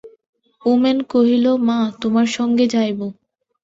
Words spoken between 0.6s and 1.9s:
উমেশ কহিল, মা,